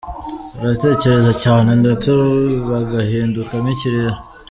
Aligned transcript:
Baratekereza 0.59 1.31
cyane 1.43 1.69
ndetse 1.81 2.09
bagahinduka 2.69 3.53
nk’ikirere. 3.61 4.17